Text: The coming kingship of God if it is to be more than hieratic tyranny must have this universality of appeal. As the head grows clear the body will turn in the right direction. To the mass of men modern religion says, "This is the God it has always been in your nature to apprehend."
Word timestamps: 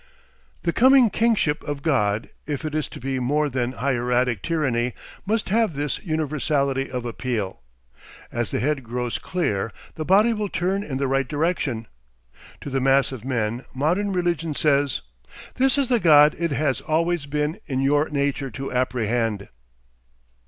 The 0.63 0.73
coming 0.73 1.11
kingship 1.11 1.63
of 1.63 1.83
God 1.83 2.31
if 2.47 2.65
it 2.65 2.73
is 2.73 2.87
to 2.87 2.99
be 2.99 3.19
more 3.19 3.51
than 3.51 3.73
hieratic 3.73 4.41
tyranny 4.41 4.93
must 5.27 5.49
have 5.49 5.75
this 5.75 6.03
universality 6.03 6.89
of 6.89 7.05
appeal. 7.05 7.61
As 8.31 8.49
the 8.49 8.57
head 8.59 8.83
grows 8.83 9.19
clear 9.19 9.71
the 9.93 10.03
body 10.03 10.33
will 10.33 10.49
turn 10.49 10.81
in 10.83 10.97
the 10.97 11.05
right 11.07 11.27
direction. 11.27 11.85
To 12.61 12.71
the 12.71 12.81
mass 12.81 13.11
of 13.11 13.23
men 13.23 13.63
modern 13.75 14.11
religion 14.11 14.55
says, 14.55 15.01
"This 15.57 15.77
is 15.77 15.87
the 15.87 15.99
God 15.99 16.33
it 16.39 16.49
has 16.49 16.81
always 16.81 17.27
been 17.27 17.59
in 17.67 17.79
your 17.79 18.09
nature 18.09 18.49
to 18.49 18.73
apprehend." 18.73 19.49